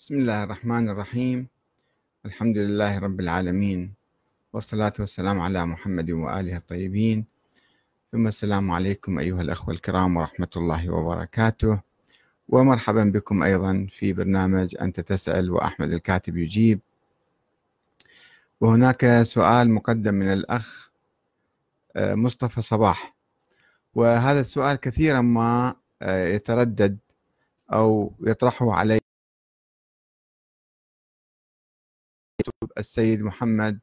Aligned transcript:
بسم 0.00 0.14
الله 0.14 0.44
الرحمن 0.44 0.88
الرحيم. 0.88 1.48
الحمد 2.26 2.58
لله 2.58 2.98
رب 2.98 3.20
العالمين 3.20 3.94
والصلاة 4.52 4.92
والسلام 4.98 5.40
على 5.40 5.66
محمد 5.66 6.10
وآله 6.10 6.56
الطيبين. 6.56 7.24
ثم 8.12 8.26
السلام 8.26 8.70
عليكم 8.70 9.18
أيها 9.18 9.42
الأخوة 9.42 9.74
الكرام 9.74 10.16
ورحمة 10.16 10.48
الله 10.56 10.90
وبركاته. 10.90 11.80
ومرحبا 12.48 13.04
بكم 13.04 13.42
أيضا 13.42 13.86
في 13.90 14.12
برنامج 14.12 14.76
أنت 14.80 15.00
تسأل 15.00 15.50
وأحمد 15.50 15.92
الكاتب 15.92 16.36
يجيب. 16.36 16.80
وهناك 18.60 19.22
سؤال 19.22 19.70
مقدم 19.70 20.14
من 20.14 20.32
الأخ 20.32 20.90
آه، 21.96 22.14
مصطفى 22.14 22.62
صباح. 22.62 23.14
وهذا 23.94 24.40
السؤال 24.40 24.76
كثيرا 24.76 25.20
ما 25.20 25.74
آه، 26.02 26.26
يتردد 26.26 26.98
أو 27.72 28.12
يطرحه 28.20 28.72
علي 28.72 28.99
السيد 32.80 33.22
محمد 33.22 33.80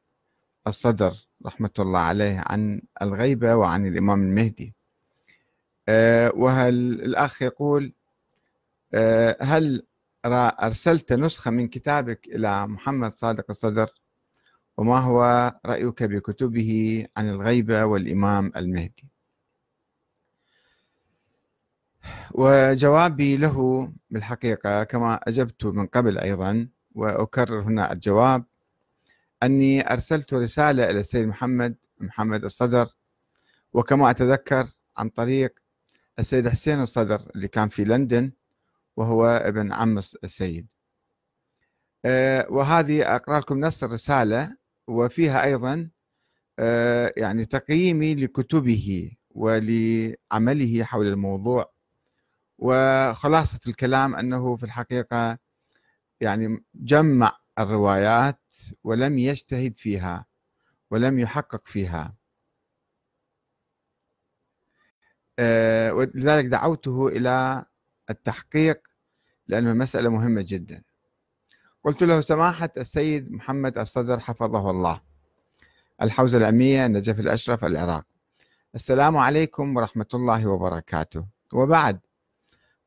الصدر 0.68 1.14
رحمة 1.46 1.70
الله 1.80 2.00
عليه 2.00 2.44
عن 2.46 2.82
الغيبة 3.02 3.56
وعن 3.56 3.88
الإمام 3.88 4.22
المهدي. 4.24 4.74
آه، 5.90 6.32
وهل 6.36 6.74
الأخ 7.02 7.42
يقول 7.42 7.94
آه، 8.94 9.38
هل 9.42 9.88
أرسلت 10.26 11.14
نسخة 11.14 11.52
من 11.52 11.68
كتابك 11.68 12.28
إلى 12.28 12.68
محمد 12.68 13.12
صادق 13.12 13.46
الصدر؟ 13.50 13.90
وما 14.78 15.00
هو 15.00 15.54
رأيك 15.66 16.04
بكتبه 16.04 17.06
عن 17.18 17.30
الغيبة 17.30 17.86
والإمام 17.86 18.52
المهدي؟ 18.56 19.08
وجوابي 22.32 23.38
له 23.38 23.90
بالحقيقة 24.10 24.84
كما 24.84 25.20
أجبت 25.28 25.66
من 25.66 25.86
قبل 25.88 26.18
أيضا 26.18 26.68
وأكرر 26.96 27.62
هنا 27.62 27.92
الجواب. 27.94 28.44
أني 29.44 29.92
أرسلت 29.94 30.34
رسالة 30.34 30.90
إلى 30.90 31.00
السيد 31.00 31.28
محمد 31.28 31.76
محمد 31.98 32.44
الصدر 32.44 32.88
وكما 33.74 34.10
أتذكر 34.10 34.68
عن 34.98 35.10
طريق 35.10 35.60
السيد 36.20 36.50
حسين 36.50 36.82
الصدر 36.82 37.22
اللي 37.36 37.48
كان 37.48 37.70
في 37.70 37.84
لندن 37.84 38.32
وهو 38.98 39.26
ابن 39.28 39.72
عم 39.72 39.98
السيد. 39.98 40.68
آه، 42.06 42.48
وهذه 42.50 43.16
أقرأ 43.16 43.40
لكم 43.40 43.60
نص 43.60 43.84
الرسالة 43.84 44.58
وفيها 44.88 45.44
أيضا 45.44 45.90
آه، 46.60 47.14
يعني 47.18 47.46
تقييمي 47.46 48.16
لكتبه 48.16 49.12
ولعمله 49.30 50.84
حول 50.84 51.08
الموضوع. 51.08 51.72
وخلاصة 52.58 53.60
الكلام 53.68 54.16
أنه 54.16 54.56
في 54.56 54.64
الحقيقة 54.64 55.38
يعني 56.22 56.64
جمع 56.76 57.38
الروايات 57.60 58.40
ولم 58.84 59.20
يجتهد 59.20 59.78
فيها 59.78 60.26
ولم 60.92 61.20
يحقق 61.20 61.68
فيها. 61.68 62.16
آه، 65.40 65.94
ولذلك 65.94 66.46
دعوته 66.46 67.08
إلى 67.08 67.66
التحقيق 68.10 68.88
لأنه 69.48 69.72
المسألة 69.72 70.10
مهمة 70.10 70.46
جدا. 70.48 70.84
قلت 71.84 72.04
له 72.04 72.22
سماحة 72.22 72.70
السيد 72.78 73.32
محمد 73.32 73.78
الصدر 73.78 74.20
حفظه 74.20 74.72
الله. 74.72 75.02
الحوزة 76.02 76.38
العلمية 76.38 76.86
النجف 76.86 77.20
الأشرف 77.20 77.66
العراق. 77.66 78.06
السلام 78.76 79.18
عليكم 79.18 79.78
ورحمة 79.78 80.06
الله 80.14 80.48
وبركاته. 80.48 81.26
وبعد 81.54 82.00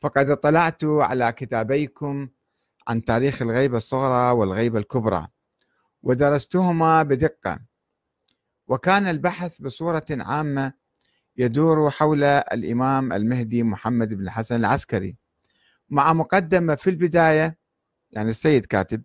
فقد 0.00 0.30
اطلعت 0.30 0.84
على 0.84 1.32
كتابيكم 1.32 2.28
عن 2.88 3.04
تاريخ 3.04 3.42
الغيبة 3.42 3.76
الصغرى 3.76 4.30
والغيبة 4.30 4.78
الكبرى. 4.78 5.28
ودرستهما 6.02 7.02
بدقة. 7.02 7.58
وكان 8.68 9.06
البحث 9.06 9.60
بصورة 9.62 10.06
عامة 10.10 10.72
يدور 11.36 11.90
حول 11.90 12.24
الإمام 12.24 13.12
المهدي 13.12 13.62
محمد 13.62 14.14
بن 14.14 14.22
الحسن 14.22 14.56
العسكري 14.56 15.16
مع 15.88 16.12
مقدمة 16.12 16.74
في 16.74 16.90
البداية 16.90 17.58
يعني 18.10 18.30
السيد 18.30 18.66
كاتب 18.66 19.02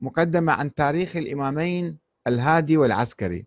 مقدمة 0.00 0.52
عن 0.52 0.74
تاريخ 0.74 1.16
الإمامين 1.16 1.98
الهادي 2.26 2.76
والعسكري 2.76 3.46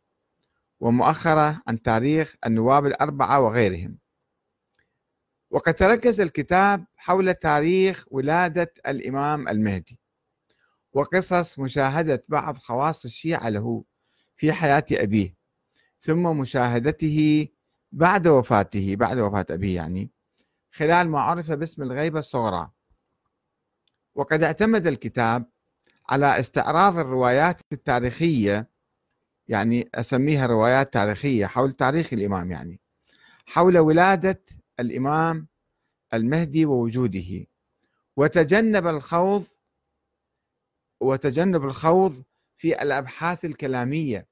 ومؤخرة 0.80 1.62
عن 1.68 1.82
تاريخ 1.82 2.36
النواب 2.46 2.86
الأربعة 2.86 3.40
وغيرهم. 3.40 3.98
وقد 5.50 5.74
تركز 5.74 6.22
الكتاب 6.22 6.86
حول 6.96 7.34
تاريخ 7.34 8.06
ولادة 8.12 8.74
الإمام 8.88 9.48
المهدي. 9.48 10.00
وقصص 10.94 11.60
مشاهدة 11.60 12.24
بعض 12.30 12.58
خواص 12.58 13.06
الشيعة 13.06 13.50
له 13.50 13.84
في 14.36 14.54
حياة 14.54 14.86
أبيه 14.92 15.36
ثم 16.00 16.24
مشاهدته 16.38 17.48
بعد 17.92 18.28
وفاته 18.28 18.96
بعد 18.96 19.18
وفاة 19.20 19.46
أبيه 19.50 19.76
يعني 19.76 20.10
خلال 20.72 21.10
ما 21.10 21.20
عرف 21.20 21.52
باسم 21.52 21.82
الغيبة 21.84 22.20
الصغرى. 22.20 22.72
وقد 24.16 24.44
اعتمد 24.44 24.88
الكتاب 24.88 25.46
على 26.10 26.40
استعراض 26.40 26.98
الروايات 26.98 27.62
التاريخية 27.72 28.70
يعني 29.48 29.90
أسميها 29.96 30.48
روايات 30.48 30.94
تاريخية 30.94 31.46
حول 31.46 31.74
تاريخ 31.74 32.14
الإمام 32.14 32.52
يعني 32.52 32.80
حول 33.46 33.78
ولادة 33.78 34.44
الإمام 34.80 35.48
المهدي 36.14 36.66
ووجوده. 36.66 37.46
وتجنب 38.18 38.88
الخوض 38.88 39.46
وتجنب 41.02 41.66
الخوض 41.66 42.24
في 42.58 42.82
الأبحاث 42.82 43.46
الكلامية 43.46 44.28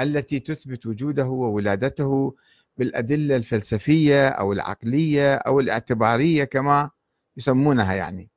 التي 0.00 0.40
تثبت 0.40 0.86
وجوده 0.86 1.26
وولادته 1.26 2.34
بالأدلة 2.76 3.36
الفلسفية 3.36 4.28
أو 4.28 4.52
العقلية 4.52 5.34
أو 5.34 5.60
الاعتبارية 5.60 6.44
كما 6.44 6.90
يسمونها 7.36 7.94
يعني. 7.94 8.30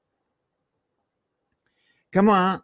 كما 2.12 2.62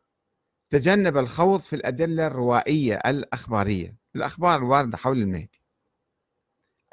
تجنب 0.70 1.18
الخوض 1.18 1.60
في 1.60 1.76
الأدلة 1.76 2.28
الروائية 2.28 2.96
الأخبارية 2.96 3.96
الأخبار 4.16 4.60
الواردة 4.60 4.98
حول 4.98 5.18
المهدي 5.18 5.62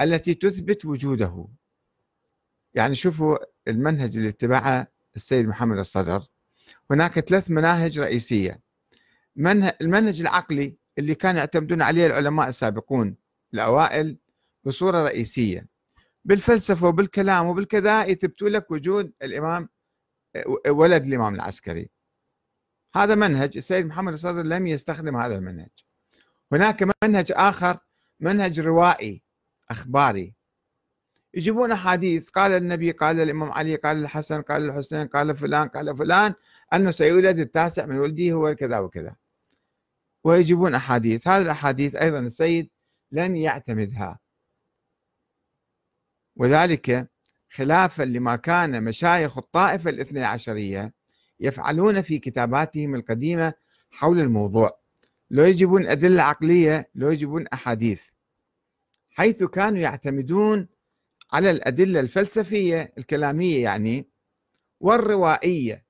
التي 0.00 0.34
تثبت 0.34 0.84
وجوده. 0.84 1.46
يعني 2.74 2.94
شوفوا 2.94 3.36
المنهج 3.68 4.16
اللي 4.16 4.28
اتبعه 4.28 4.86
السيد 5.16 5.46
محمد 5.46 5.78
الصدر 5.78 6.26
هناك 6.90 7.20
ثلاث 7.20 7.50
مناهج 7.50 7.98
رئيسية. 7.98 8.60
المنهج 9.82 10.20
العقلي 10.20 10.76
اللي 10.98 11.14
كانوا 11.14 11.38
يعتمدون 11.40 11.82
عليه 11.82 12.06
العلماء 12.06 12.48
السابقون 12.48 13.16
الأوائل 13.54 14.18
بصورة 14.64 15.02
رئيسية. 15.04 15.66
بالفلسفة 16.24 16.88
وبالكلام 16.88 17.46
وبالكذا 17.46 18.04
يثبتوا 18.04 18.48
لك 18.48 18.70
وجود 18.70 19.12
الإمام 19.22 19.68
ولد 20.68 21.06
الإمام 21.06 21.34
العسكري. 21.34 21.90
هذا 22.94 23.14
منهج 23.14 23.56
السيد 23.56 23.86
محمد 23.86 24.12
الصدر 24.12 24.42
لم 24.42 24.66
يستخدم 24.66 25.16
هذا 25.16 25.36
المنهج. 25.36 25.70
هناك 26.52 26.88
منهج 27.04 27.32
آخر 27.32 27.78
منهج 28.20 28.60
روائي 28.60 29.22
أخباري. 29.70 30.34
يجيبون 31.36 31.72
أحاديث 31.72 32.28
قال 32.28 32.52
النبي 32.52 32.90
قال 32.90 33.20
الإمام 33.20 33.52
علي 33.52 33.76
قال 33.76 33.96
الحسن 33.96 34.42
قال 34.42 34.64
الحسين 34.64 35.06
قال 35.06 35.36
فلان 35.36 35.68
قال 35.68 35.96
فلان 35.96 36.34
أنه 36.72 36.90
سيولد 36.90 37.38
التاسع 37.38 37.86
من 37.86 37.98
ولده 37.98 38.32
هو 38.32 38.54
كذا 38.54 38.78
وكذا. 38.78 39.16
ويجيبون 40.24 40.74
أحاديث 40.74 41.28
هذه 41.28 41.42
الأحاديث 41.42 41.94
أيضا 41.94 42.18
السيد 42.18 42.70
لم 43.12 43.36
يعتمدها. 43.36 44.18
وذلك 46.36 47.08
خلافا 47.50 48.02
لما 48.02 48.36
كان 48.36 48.84
مشايخ 48.84 49.38
الطائفة 49.38 49.90
الاثنى 49.90 50.24
عشرية 50.24 50.94
يفعلون 51.40 52.02
في 52.02 52.18
كتاباتهم 52.18 52.94
القديمة 52.94 53.52
حول 53.90 54.20
الموضوع. 54.20 54.78
لو 55.30 55.44
يجيبون 55.44 55.86
أدلة 55.86 56.22
عقلية 56.22 56.90
لو 56.94 57.10
يجيبون 57.10 57.46
أحاديث. 57.46 58.08
حيث 59.10 59.44
كانوا 59.44 59.78
يعتمدون 59.78 60.73
على 61.32 61.50
الأدلة 61.50 62.00
الفلسفية 62.00 62.92
الكلامية 62.98 63.62
يعني 63.62 64.08
والروائية. 64.80 65.84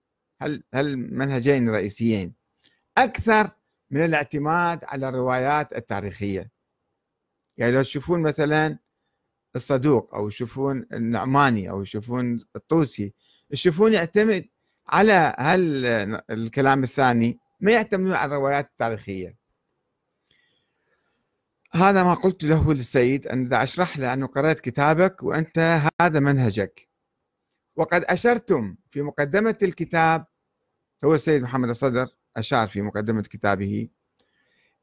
هالمنهجين 0.75 1.69
الرئيسيين 1.69 2.35
أكثر 2.99 3.51
من 3.91 4.05
الاعتماد 4.05 4.85
على 4.85 5.09
الروايات 5.09 5.77
التاريخية. 5.77 6.51
يعني 7.57 7.73
لو 7.73 7.83
تشوفون 7.83 8.23
مثلا 8.23 8.79
الصدوق 9.57 10.15
أو 10.15 10.29
تشوفون 10.29 10.87
النعماني 10.93 11.71
أو 11.71 11.83
تشوفون 11.83 12.41
الطوسي 12.57 13.13
تشوفون 13.51 13.93
يعتمد 13.93 14.49
على 14.89 15.35
هل 15.39 15.87
الكلام 16.31 16.83
الثاني 16.83 17.39
ما 17.61 17.73
يعتمدون 17.73 18.13
على 18.13 18.35
الروايات 18.35 18.67
التاريخية. 18.71 19.37
هذا 21.75 22.03
ما 22.05 22.15
قلت 22.15 22.45
له 22.45 22.75
للسيد 22.75 23.27
أن 23.27 23.47
إذا 23.47 23.63
أشرح 23.63 23.99
له 23.99 24.13
أنه 24.13 24.27
قرأت 24.27 24.61
كتابك 24.61 25.23
وأنت 25.23 25.81
هذا 26.01 26.21
منهجك. 26.21 26.89
وقد 27.77 28.05
أشرتم 28.05 28.77
في 28.91 29.03
مقدمة 29.03 29.59
الكتاب 29.63 30.27
هو 31.05 31.15
السيد 31.15 31.43
محمد 31.43 31.69
الصدر 31.69 32.07
أشار 32.37 32.69
في 32.69 32.83
مقدمة 32.83 33.23
كتابه 33.23 33.89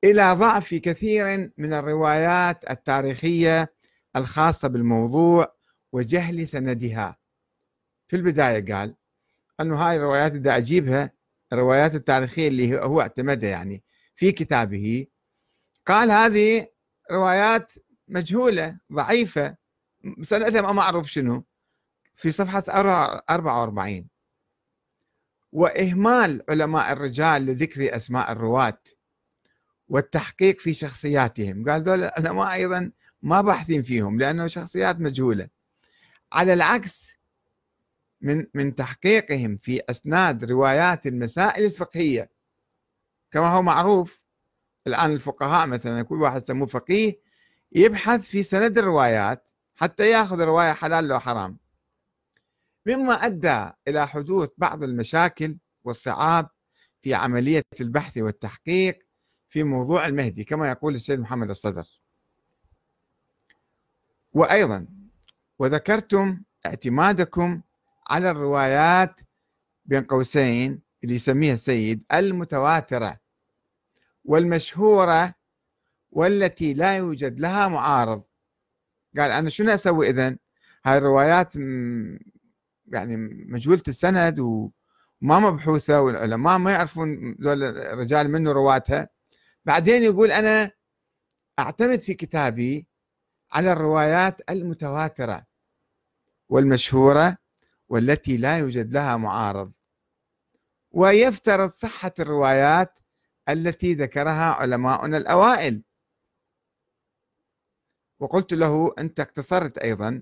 إلى 0.03 0.33
ضعف 0.33 0.73
كثير 0.73 1.51
من 1.57 1.73
الروايات 1.73 2.71
التاريخية 2.71 3.73
الخاصة 4.15 4.67
بالموضوع 4.67 5.55
وجهل 5.91 6.47
سندها. 6.47 7.17
في 8.07 8.15
البداية 8.15 8.73
قال 8.73 8.95
أنه 9.59 9.75
هاي 9.75 9.97
الروايات 9.97 10.31
اللي 10.31 10.57
أجيبها 10.57 11.11
الروايات 11.53 11.95
التاريخية 11.95 12.47
اللي 12.47 12.79
هو 12.79 13.01
اعتمدها 13.01 13.49
يعني 13.49 13.83
في 14.15 14.31
كتابه 14.31 15.07
قال 15.85 16.11
هذه 16.11 16.70
روايات 17.11 17.73
مجهولة 18.07 18.77
ضعيفة. 18.93 19.55
سنتها 20.21 20.61
ما 20.61 20.71
معروف 20.71 21.07
شنو. 21.07 21.43
في 22.15 22.31
صفحة 22.31 22.63
44 23.29 24.07
وإهمال 25.51 26.43
علماء 26.49 26.91
الرجال 26.91 27.45
لذكر 27.45 27.95
أسماء 27.95 28.31
الرواة 28.31 28.81
والتحقيق 29.89 30.59
في 30.59 30.73
شخصياتهم. 30.73 31.69
قال 31.69 31.83
دول 31.83 32.03
العلماء 32.03 32.53
أيضا 32.53 32.91
ما 33.21 33.41
باحثين 33.41 33.83
فيهم 33.83 34.19
لأنه 34.19 34.47
شخصيات 34.47 34.99
مجهولة. 34.99 35.47
على 36.31 36.53
العكس 36.53 37.19
من 38.21 38.45
من 38.53 38.75
تحقيقهم 38.75 39.57
في 39.57 39.81
أسناد 39.89 40.43
روايات 40.43 41.07
المسائل 41.07 41.65
الفقهية 41.65 42.29
كما 43.31 43.49
هو 43.51 43.61
معروف 43.61 44.20
الآن 44.87 45.11
الفقهاء 45.11 45.67
مثلا 45.67 46.01
كل 46.01 46.21
واحد 46.21 46.43
سموه 46.45 46.67
فقيه 46.67 47.19
يبحث 47.71 48.21
في 48.21 48.43
سند 48.43 48.77
الروايات 48.77 49.49
حتى 49.75 50.09
يأخذ 50.09 50.41
رواية 50.41 50.71
حلال 50.71 51.07
لو 51.07 51.19
حرام. 51.19 51.57
مما 52.85 53.13
أدى 53.13 53.69
إلى 53.87 54.07
حدوث 54.07 54.49
بعض 54.57 54.83
المشاكل 54.83 55.57
والصعاب 55.83 56.49
في 57.01 57.13
عملية 57.13 57.63
البحث 57.81 58.17
والتحقيق 58.17 58.99
في 59.49 59.63
موضوع 59.63 60.05
المهدي 60.05 60.43
كما 60.43 60.69
يقول 60.69 60.95
السيد 60.95 61.19
محمد 61.19 61.49
الصدر. 61.49 62.01
وأيضا 64.33 64.87
وذكرتم 65.59 66.41
اعتمادكم 66.65 67.61
على 68.07 68.31
الروايات 68.31 69.19
بين 69.85 70.03
قوسين 70.03 70.81
اللي 71.03 71.15
يسميها 71.15 71.53
السيد 71.53 72.03
المتواترة. 72.13 73.20
والمشهورة 74.25 75.33
والتي 76.11 76.73
لا 76.73 76.97
يوجد 76.97 77.39
لها 77.39 77.67
معارض. 77.67 78.23
قال 79.17 79.31
أنا 79.31 79.49
شنو 79.49 79.73
أسوي 79.73 80.09
إذن؟ 80.09 80.37
هاي 80.85 80.97
الروايات 80.97 81.55
يعني 82.87 83.17
مجهولة 83.47 83.83
السند 83.87 84.39
وما 84.39 85.39
مبحوثة 85.39 86.01
والعلماء 86.01 86.57
ما 86.57 86.71
يعرفون 86.71 87.35
ذول 87.41 87.63
الرجال 87.63 88.31
منه 88.31 88.51
رواتها 88.51 89.09
بعدين 89.65 90.03
يقول 90.03 90.31
أنا 90.31 90.71
أعتمد 91.59 91.99
في 91.99 92.13
كتابي 92.13 92.87
على 93.51 93.71
الروايات 93.71 94.41
المتواترة 94.49 95.45
والمشهورة 96.49 97.37
والتي 97.89 98.37
لا 98.37 98.57
يوجد 98.57 98.93
لها 98.93 99.17
معارض. 99.17 99.71
ويفترض 100.91 101.69
صحة 101.69 102.13
الروايات 102.19 102.99
التي 103.51 103.93
ذكرها 103.93 104.45
علماؤنا 104.45 105.17
الأوائل. 105.17 105.83
وقلت 108.19 108.53
له 108.53 108.93
أنت 108.99 109.19
اقتصرت 109.19 109.77
أيضا 109.77 110.21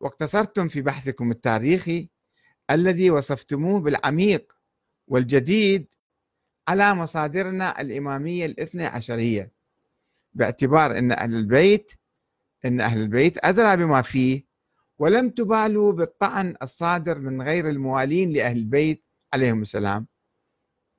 واقتصرتم 0.00 0.68
في 0.68 0.82
بحثكم 0.82 1.30
التاريخي 1.30 2.08
الذي 2.70 3.10
وصفتموه 3.10 3.80
بالعميق 3.80 4.52
والجديد 5.08 5.94
على 6.68 6.94
مصادرنا 6.94 7.80
الإمامية 7.80 8.46
الاثنى 8.46 8.86
عشرية 8.86 9.52
باعتبار 10.34 10.98
أن 10.98 11.12
أهل 11.12 11.34
البيت 11.34 11.92
أن 12.64 12.80
أهل 12.80 13.02
البيت 13.02 13.44
أدرى 13.44 13.76
بما 13.76 14.02
فيه 14.02 14.44
ولم 14.98 15.30
تبالوا 15.30 15.92
بالطعن 15.92 16.56
الصادر 16.62 17.18
من 17.18 17.42
غير 17.42 17.68
الموالين 17.68 18.32
لأهل 18.32 18.56
البيت 18.56 19.04
عليهم 19.34 19.62
السلام. 19.62 20.06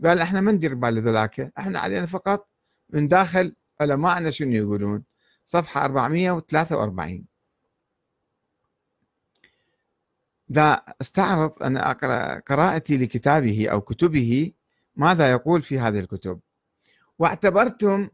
قال 0.06 0.22
إحنا 0.22 0.42
ما 0.42 0.52
ندير 0.52 0.76
بال 0.76 1.02
ذولاك 1.02 1.52
إحنا 1.58 1.80
علينا 1.80 2.06
فقط 2.06 2.50
من 2.90 3.08
داخل 3.08 3.56
علماءنا 3.82 4.32
شنو 4.32 4.52
يقولون؟ 4.52 5.04
صفحة 5.46 5.86
443 5.86 7.26
ذا 10.52 10.82
استعرض 11.02 11.64
أن 11.64 11.78
أقرأ 11.78 12.40
قراءتي 12.40 12.98
لكتابه 12.98 13.70
أو 13.70 13.82
كتبه 13.82 14.52
ماذا 14.96 15.32
يقول 15.32 15.62
في 15.62 15.80
هذه 15.80 16.00
الكتب؟ 16.00 16.40
واعتبرتم 17.20 18.10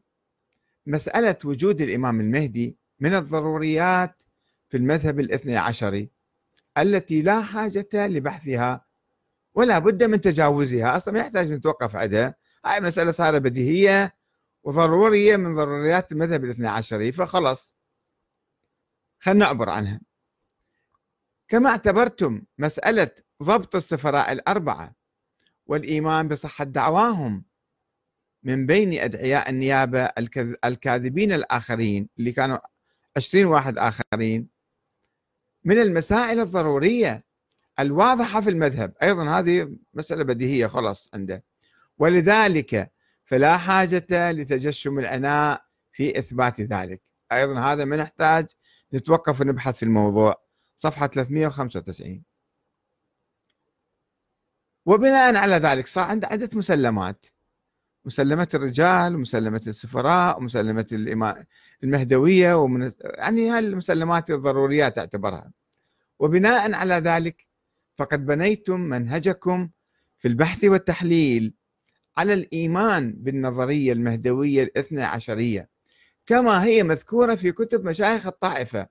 مسألة 0.88 1.38
وجود 1.46 1.82
الإمام 1.82 2.20
المهدي 2.20 2.78
من 3.00 3.16
الضروريات 3.16 4.24
في 4.70 4.78
المذهب 4.78 5.20
الاثني 5.20 5.58
عشري 5.58 6.10
التي 6.78 7.22
لا 7.22 7.42
حاجة 7.42 7.90
لبحثها 7.94 8.85
ولا 9.56 9.80
بد 9.80 10.04
من 10.04 10.22
تجاوزها. 10.22 10.98
أصلا 10.98 11.13
ما 11.13 11.19
يحتاج 11.19 11.54
نتوقف 11.54 11.96
عندها 11.96 12.36
هاي 12.66 12.81
مسألة 12.81 13.12
صارت 13.12 13.42
بديهية 13.42 14.16
وضرورية 14.63 15.38
من 15.38 15.56
ضروريات 15.56 16.12
المذهب 16.12 16.44
الاثني 16.44 16.68
عشري 16.68 17.12
فخلص 17.12 17.78
خلينا 19.19 19.46
نعبر 19.46 19.69
عنها. 19.69 20.02
كما 21.48 21.69
اعتبرتم 21.69 22.42
مسألة 22.57 23.12
ضبط 23.44 23.75
السفراء 23.75 24.31
الأربعة 24.31 24.96
والإيمان 25.68 26.28
بصحة 26.28 26.66
دعواهم 26.66 27.46
من 28.44 28.66
بين 28.66 29.00
أدعياء 29.00 29.50
النيابة 29.50 30.10
الكاذبين 30.66 31.31
الآخرين 31.31 32.10
اللي 32.19 32.31
كانوا 32.31 32.58
عشرين 33.18 33.46
واحد 33.46 33.78
آخرين 33.78 34.50
من 35.63 35.80
المسائل 35.80 36.40
الضرورية 36.40 37.25
الواضحة 37.80 38.42
في 38.42 38.50
المذهب. 38.50 38.94
أيضا 39.04 39.39
هذه 39.39 39.75
مسألة 39.94 40.24
بديهية 40.24 40.68
خلاص 40.68 41.10
عنده. 41.13 41.44
ولذلك 41.98 42.92
فلا 43.25 43.57
حاجة 43.57 44.31
لتجشم 44.31 45.00
العناء 45.00 45.66
في 45.92 46.19
إثبات 46.19 46.62
ذلك. 46.62 47.01
أيضا 47.31 47.60
هذا 47.60 47.86
ما 47.86 47.95
نحتاج 47.95 48.48
نتوقف 48.94 49.42
ونبحث 49.42 49.77
في 49.77 49.83
الموضوع. 49.83 50.42
صفحة 50.77 51.07
395 51.07 52.24
وبناء 54.86 55.36
على 55.36 55.56
ذلك 55.56 55.88
صار 55.88 56.04
عنده 56.06 56.27
عدة 56.27 56.50
مسلمات. 56.53 57.25
مسلمة 58.05 58.48
الرجال 58.53 59.15
ومسلمة 59.15 59.62
السفراء 59.67 60.38
ومسلمة 60.38 60.88
المهدوية 61.84 62.53
ومن 62.53 62.91
يعني 63.03 63.50
هالمسلمات 63.50 64.32
الضروريات 64.32 64.98
أعتبرها. 64.98 65.51
وبناء 66.20 66.74
على 66.74 66.94
ذلك 66.94 67.48
فقد 67.96 68.25
بنيتم 68.25 68.80
منهجكم 68.80 69.70
في 70.18 70.28
البحث 70.28 70.64
والتحليل 70.64 71.54
على 72.18 72.34
الإيمان 72.34 73.14
بالنظرية 73.18 73.94
المهدوية 73.94 74.64
الاثنى 74.64 75.04
عشرية 75.04 75.70
كما 76.25 76.64
هي 76.64 76.84
مذكورة 76.84 77.36
في 77.36 77.52
كتب 77.52 77.86
مشايخ 77.86 78.28
الطائفة 78.28 78.88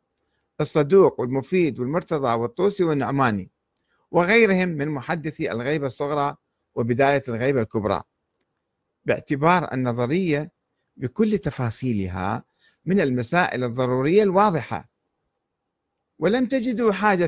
الصدوق 0.61 1.21
والمفيد 1.21 1.81
والمرتضى 1.81 2.35
والطوسي 2.35 2.85
والنعماني 2.85 3.51
وغيرهم 4.11 4.69
من 4.69 4.89
محدثي 4.89 5.53
الغيبة 5.53 5.87
الصغرى 5.87 6.37
وبداية 6.75 7.23
الغيبة 7.29 7.61
الكبرى 7.61 8.03
باعتبار 9.05 9.73
النظرية 9.73 10.51
بكل 10.97 11.39
تفاصيلها 11.39 12.45
من 12.87 13.01
المسائل 13.01 13.65
الضرورية 13.65 14.23
الواضحة. 14.23 14.89
ولم 16.19 16.47
تجدوا 16.47 16.93
حاجة 16.93 17.27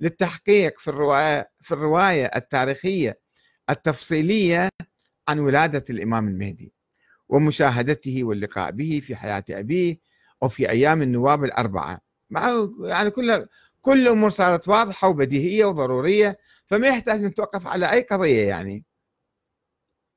للتحقيق 0.00 0.78
في 0.78 0.88
الرواية, 0.88 1.50
في 1.60 1.72
الرواية 1.72 2.26
التاريخية 2.36 3.20
التفصيلية 3.70 4.68
عن 5.28 5.38
ولادة 5.38 5.84
الإمام 5.90 6.28
المهدي 6.28 6.72
ومشاهدته 7.28 8.24
واللقاء 8.24 8.70
به 8.70 9.00
في 9.04 9.16
حياة 9.16 9.44
أبيه 9.50 9.98
أو 10.42 10.48
في 10.48 10.70
أيام 10.70 11.02
النواب 11.02 11.44
الأربعة 11.44 12.00
مع 12.30 12.68
يعني 12.84 13.10
كل 13.10 13.46
كل 13.82 14.02
الأمور 14.02 14.30
صارت 14.30 14.68
واضحة 14.68 15.08
وبديهية 15.08 15.64
وضرورية 15.64 16.38
فما 16.66 16.88
يحتاج 16.88 17.22
نتوقف 17.22 17.66
على 17.66 17.92
أي 17.92 18.02
قضية 18.02 18.42
يعني 18.48 18.84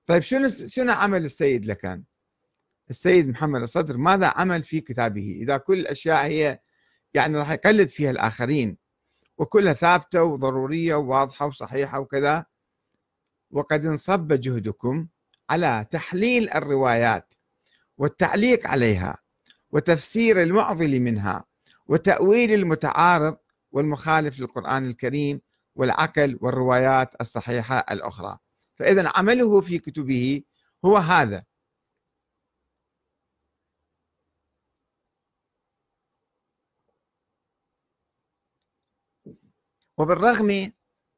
طيب 0.06 0.22
شنو 0.22 0.48
شنو 0.48 0.92
عمل 0.94 1.26
السيد 1.26 1.66
لكان؟ 1.66 2.04
السيد 2.90 3.28
محمد 3.28 3.62
الصدر 3.62 3.98
ماذا 3.98 4.28
عمل 4.36 4.64
في 4.64 4.82
كتابه؟ 4.82 5.40
إذا 5.42 5.58
كل 5.58 5.80
الأشياء 5.80 6.26
هي 6.26 6.60
يعني 7.14 7.38
راح 7.38 7.52
يقلد 7.52 7.90
فيها 7.90 8.12
الآخرين 8.12 8.78
وكلها 9.40 9.74
ثابتة 9.74 10.24
وضرورية 10.24 10.96
وواضحة 10.96 11.46
وصحيحة 11.46 12.00
وكذا. 12.00 12.46
وقد 13.52 13.86
انصب 13.86 14.34
جهدكم 14.34 15.08
على 15.50 15.86
تحليل 15.92 16.50
الروايات 16.50 17.34
والتعليق 17.98 18.68
عليها 18.68 19.18
وتفسير 19.72 20.44
المعضل 20.44 21.00
منها 21.00 21.46
وتأويل 21.88 22.54
المتعارض 22.54 23.38
والمخالف 23.72 24.40
للقرآن 24.40 24.88
الكريم 24.88 25.42
والعقل 25.76 26.38
والروايات 26.42 27.22
الصحيحة 27.22 27.86
الأخرى. 27.92 28.38
فإذا 28.76 29.12
عمله 29.16 29.62
في 29.62 29.80
كتبه 29.80 30.42
هو 30.86 30.98
هذا. 30.98 31.44
وبالرغم 40.00 40.72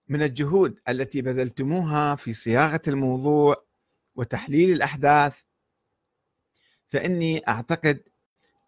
من 0.10 0.24
الجهود 0.24 0.80
التي 0.90 1.22
بذلتموها 1.22 2.16
في 2.16 2.34
صياغة 2.34 2.82
الموضوع 2.88 3.56
وتحليل 4.16 4.72
الأحداث 4.72 5.42
فإني 6.90 7.48
أعتقد 7.48 8.04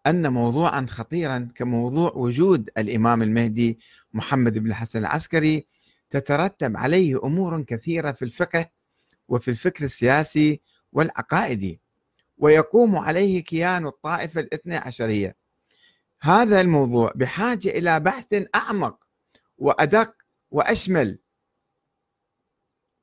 أن 0.06 0.32
موضوعا 0.32 0.86
خطيرا 0.88 1.48
كموضوع 1.54 2.12
وجود 2.14 2.70
الإمام 2.78 3.22
المهدي 3.22 3.78
محمد 4.12 4.58
بن 4.58 4.66
الحسن 4.70 4.98
العسكري 4.98 5.66
تترتب 6.10 6.76
عليه 6.76 7.24
أمور 7.24 7.62
كثيرة 7.62 8.12
في 8.12 8.24
الفقه 8.24 8.66
وفي 9.28 9.48
الفكر 9.48 9.84
السياسي 9.84 10.60
والعقائدي 10.92 11.80
ويقوم 12.38 12.96
عليه 12.96 13.44
كيان 13.44 13.86
الطائفة 13.86 14.40
الاثنى 14.40 14.76
عشرية. 14.76 15.36
هذا 16.20 16.60
الموضوع 16.60 17.12
بحاجة 17.14 17.68
إلى 17.68 18.00
بحث 18.00 18.44
أعمق 18.54 19.03
وأدق 19.58 20.14
وأشمل. 20.50 21.18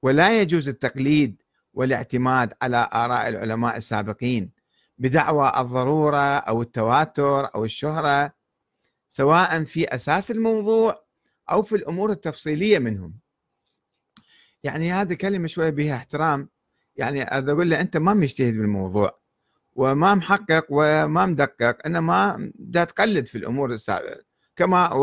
ولا 0.04 0.42
يجوز 0.42 0.70
التقليد 0.70 1.42
والاعتماد 1.74 2.54
على 2.62 2.90
آراء 2.94 3.28
العلماء 3.30 3.78
السابقين 3.78 4.52
بدعوى 4.98 5.52
الضرورة 5.58 6.38
أو 6.38 6.62
التواتر 6.62 7.56
أو 7.56 7.66
الشهرة 7.66 8.34
سواء 9.10 9.64
في 9.64 9.96
أساس 9.96 10.32
الموضوع 10.32 11.06
أو 11.52 11.62
في 11.62 11.76
الأمور 11.76 12.12
التفصيلية 12.12 12.80
منهم. 12.80 13.20
يعني 14.64 14.92
هذه 14.92 15.14
كلمة 15.14 15.48
شوية 15.48 15.70
بها 15.70 15.96
احترام. 15.96 16.50
يعني 16.96 17.24
أقول 17.24 17.70
له 17.70 17.82
أنت 17.82 17.98
ما 17.98 18.14
مجتهد 18.14 18.54
بالموضوع 18.54 19.20
وما 19.74 20.16
محقق 20.16 20.66
وما 20.70 21.26
مدقق 21.26 21.86
إنما 21.86 22.52
تقلد 22.74 23.28
في 23.28 23.38
الأمور 23.38 23.74
السابقة. 23.74 24.24
كما 24.56 24.94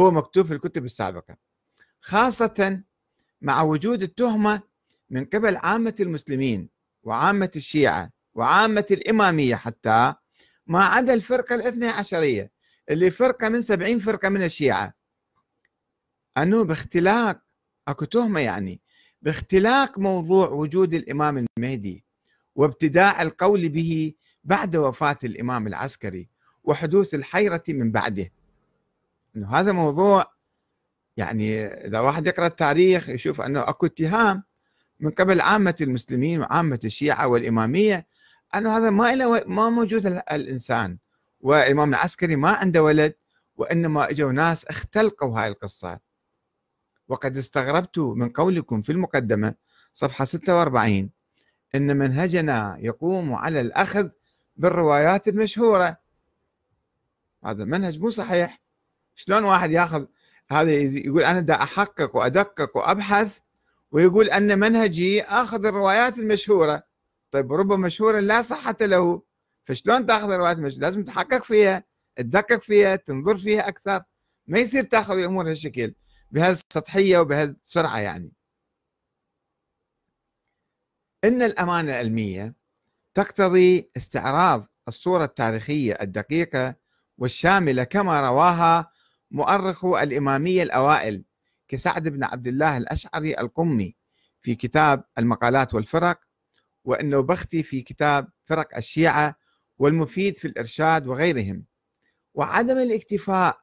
هو 0.00 0.10
مكتوب 0.10 0.46
في 0.46 0.54
الكتب 0.54 0.84
السابقة. 0.84 1.36
خاصة 2.00 2.82
مع 3.40 3.62
وجود 3.62 4.02
التهمة 4.02 4.62
من 5.10 5.24
قبل 5.24 5.56
عامة 5.56 5.94
المسلمين 6.00 6.68
وعامة 7.02 7.50
الشيعة 7.56 8.10
وعامة 8.34 8.86
الإمامية 8.90 9.54
حتى 9.54 10.14
ما 10.66 10.84
عدا 10.84 11.14
الفرقة 11.14 11.54
الاثنى 11.54 11.86
عشرية 11.86 12.50
اللي 12.90 13.10
فرقة 13.10 13.48
من 13.48 13.62
سبعين 13.62 13.98
فرقة 13.98 14.28
من 14.28 14.42
الشيعة. 14.42 14.94
أنه 16.38 16.64
باختلاق 16.64 17.40
أكو 17.88 18.04
تهمة 18.04 18.40
يعني 18.40 18.80
باختلاق 19.22 19.98
موضوع 19.98 20.48
وجود 20.48 20.94
الإمام 20.94 21.46
المهدي 21.58 22.04
وابتداء 22.54 23.22
القول 23.22 23.68
به 23.68 24.14
بعد 24.44 24.76
وفاة 24.76 25.18
الإمام 25.24 25.66
العسكري 25.66 26.28
وحدوث 26.64 27.14
الحيرة 27.14 27.62
من 27.68 27.92
بعده. 27.92 28.30
إنه 29.36 29.54
هذا 29.54 29.72
موضوع 29.72 30.32
يعني 31.16 31.64
إذا 31.66 32.00
واحد 32.00 32.26
يقرأ 32.26 32.46
التاريخ 32.46 33.08
يشوف 33.08 33.40
أنه 33.40 33.60
أكو 33.60 33.86
اتهام 33.86 34.42
من 35.00 35.10
قبل 35.10 35.40
عامة 35.40 35.74
المسلمين 35.80 36.40
وعامة 36.40 36.80
الشيعة 36.84 37.28
والإمامية 37.28 38.06
أنه 38.54 38.76
هذا 38.76 38.90
ما 38.90 39.14
له 39.14 39.44
ما 39.46 39.70
موجود 39.70 40.06
الإنسان. 40.06 40.98
والإمام 41.40 41.88
العسكري 41.88 42.36
ما 42.36 42.50
عنده 42.50 42.82
ولد 42.82 43.14
وإنما 43.56 44.10
إجوا 44.10 44.32
ناس 44.32 44.64
اختلقوا 44.64 45.40
هاي 45.40 45.48
القصة. 45.48 45.98
وقد 47.08 47.36
استغربت 47.36 47.98
من 47.98 48.28
قولكم 48.28 48.82
في 48.82 48.92
المقدمة 48.92 49.54
صفحة 49.92 50.24
46 50.24 51.10
إن 51.74 51.96
منهجنا 51.96 52.76
يقوم 52.80 53.34
على 53.34 53.60
الأخذ 53.60 54.08
بالروايات 54.56 55.28
المشهورة. 55.28 55.96
هذا 57.44 57.64
منهج 57.64 58.00
مو 58.00 58.10
صحيح. 58.10 58.65
شلون 59.16 59.44
واحد 59.44 59.70
ياخذ 59.70 60.06
هذا 60.50 60.72
يقول 60.72 61.24
أنا 61.24 61.40
دا 61.40 61.54
أحقق 61.54 62.16
وأدقق 62.16 62.76
وأبحث 62.76 63.38
ويقول 63.92 64.30
أن 64.30 64.58
منهجي 64.58 65.22
آخذ 65.22 65.66
الروايات 65.66 66.18
المشهورة. 66.18 66.82
طيب 67.30 67.52
ربما 67.52 67.76
مشهورة 67.76 68.20
لا 68.20 68.42
صحة 68.42 68.76
له. 68.80 69.22
فشلون 69.64 70.06
تأخذ 70.06 70.30
الروايات 70.30 70.56
المشهورة؟ 70.56 70.80
لازم 70.80 71.04
تحقق 71.04 71.44
فيها 71.44 71.84
تدقق 72.16 72.62
فيها 72.62 72.96
تنظر 72.96 73.38
فيها 73.38 73.68
أكثر. 73.68 74.02
ما 74.46 74.58
يصير 74.58 74.84
تأخذ 74.84 75.18
الأمور 75.18 75.50
هالشكل 75.50 75.94
بهالسطحية 76.30 77.18
وبهالسرعة 77.18 77.98
يعني. 77.98 78.32
إن 81.24 81.42
الأمانة 81.42 81.92
العلمية 81.92 82.54
تقتضي 83.14 83.90
استعراض 83.96 84.66
الصورة 84.88 85.24
التاريخية 85.24 85.98
الدقيقة 86.00 86.74
والشاملة 87.18 87.84
كما 87.84 88.20
رواها 88.20 88.90
مؤرخو 89.30 89.98
الإمامية 89.98 90.62
الأوائل 90.62 91.24
كسعد 91.68 92.08
بن 92.08 92.24
عبد 92.24 92.46
الله 92.46 92.76
الأشعري 92.76 93.40
القمي 93.40 93.96
في 94.42 94.54
كتاب 94.54 95.04
المقالات 95.18 95.74
والفرق 95.74 96.20
وأنه 96.84 97.20
بختي 97.20 97.62
في 97.62 97.82
كتاب 97.82 98.28
فرق 98.44 98.76
الشيعة 98.76 99.34
والمفيد 99.78 100.36
في 100.36 100.48
الإرشاد 100.48 101.06
وغيرهم. 101.06 101.64
وعدم 102.34 102.78
الاكتفاء 102.78 103.58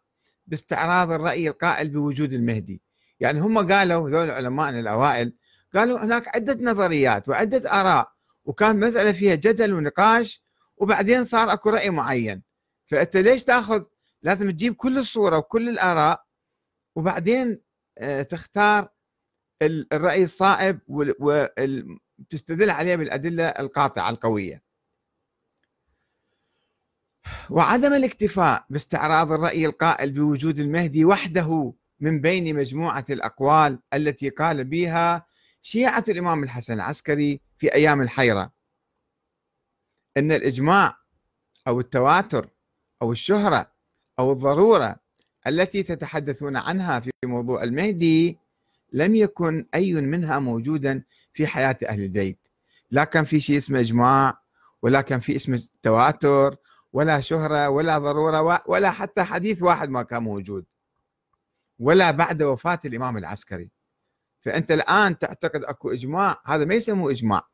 باستعراض 0.47 1.11
الرأي 1.11 1.49
القائل 1.49 1.89
بوجود 1.89 2.33
المهدي. 2.33 2.81
يعني 3.19 3.39
هم 3.39 3.71
قالوا 3.71 4.09
ذول 4.09 4.25
العلماء 4.25 4.69
الأوائل 4.69 5.33
قالوا 5.75 6.03
هناك 6.03 6.35
عدة 6.35 6.71
نظريات 6.71 7.29
وعدة 7.29 7.71
آراء 7.81 8.11
وكان 8.45 8.79
مسألة 8.79 9.11
فيها 9.11 9.35
جدل 9.35 9.73
ونقاش 9.73 10.43
وبعدين 10.77 11.23
صار 11.23 11.53
أكو 11.53 11.69
رأي 11.69 11.89
معين. 11.89 12.43
فأنت 12.87 13.17
ليش 13.17 13.43
تأخذ 13.43 13.83
لازم 14.23 14.51
تجيب 14.51 14.75
كل 14.75 14.97
الصورة 14.97 15.37
وكل 15.37 15.69
الآراء 15.69 16.25
وبعدين 16.95 17.61
آه، 17.97 18.21
تختار 18.21 18.87
الرأي 19.93 20.23
الصائب 20.23 20.79
وتستدل 20.87 22.69
عليه 22.69 22.95
بالأدلة 22.95 23.47
القاطعة 23.47 24.09
القوية. 24.09 24.63
وعدم 27.49 27.93
الاكتفاء 27.93 28.65
باستعراض 28.69 29.31
الرأي 29.31 29.65
القائل 29.65 30.11
بوجود 30.11 30.59
المهدي 30.59 31.05
وحده 31.05 31.73
من 31.99 32.21
بين 32.21 32.55
مجموعة 32.55 33.05
الأقوال 33.09 33.79
التي 33.93 34.29
قال 34.29 34.63
بها 34.63 35.25
شيعة 35.61 36.03
الإمام 36.09 36.43
الحسن 36.43 36.73
العسكري 36.73 37.41
في 37.57 37.73
أيام 37.73 38.01
الحيرة. 38.01 38.51
أن 40.17 40.31
الإجماع 40.31 40.97
أو 41.67 41.79
التواتر 41.79 42.49
أو 43.01 43.11
الشهرة 43.11 43.72
أو 44.19 44.31
الضرورة 44.31 44.95
التي 45.47 45.83
تتحدثون 45.83 46.55
عنها 46.55 46.99
في 46.99 47.11
موضوع 47.25 47.63
المهدي 47.63 48.37
لم 48.93 49.15
يكن 49.15 49.65
أي 49.75 49.93
منها 49.93 50.39
موجودا 50.39 51.03
في 51.33 51.47
حياة 51.47 51.77
أهل 51.89 52.03
البيت. 52.03 52.47
لا 52.91 53.03
كان 53.03 53.23
في 53.23 53.39
شيء 53.39 53.57
اسمه 53.57 53.79
إجماع 53.79 54.37
ولا 54.81 55.01
كان 55.01 55.19
في 55.19 55.35
اسمه 55.35 55.63
تواتر 55.83 56.55
ولا 56.93 57.19
شهرة 57.19 57.69
ولا 57.69 57.97
ضرورة 57.97 58.61
ولا 58.67 58.91
حتى 58.91 59.23
حديث 59.23 59.63
واحد 59.63 59.89
ما 59.89 60.03
كان 60.03 60.23
موجود. 60.23 60.65
ولا 61.79 62.11
بعد 62.11 62.43
وفاة 62.43 62.79
الإمام 62.85 63.17
العسكري. 63.17 63.69
فأنت 64.41 64.71
الآن 64.71 65.17
تعتقد 65.17 65.63
أكو 65.63 65.91
إجماع 65.91 66.41
هذا 66.45 66.65
ما 66.65 66.75
يسموه 66.75 67.11
إجماع. 67.11 67.47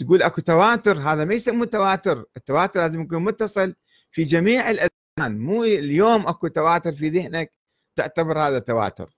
تقول 0.00 0.22
أكو 0.22 0.40
تواتر 0.40 0.98
هذا 0.98 1.24
ما 1.24 1.34
يسموه 1.34 1.66
تواتر. 1.66 2.24
التواتر 2.36 2.80
لازم 2.80 3.00
يكون 3.00 3.24
متصل 3.24 3.74
في 4.10 4.22
جميع 4.22 4.70
مو 5.20 5.64
اليوم 5.64 6.26
أكو 6.26 6.48
تواتر 6.48 6.92
في 6.92 7.08
ذهنك 7.08 7.52
تعتبر 7.96 8.38
هذا 8.38 8.58
تواتر. 8.58 9.16